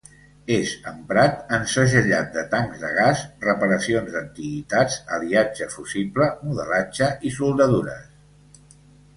[0.53, 8.69] És emprat en segellat de tancs de gas, reparacions d'antiguitats, aliatge fusible, modelatge i soldadures.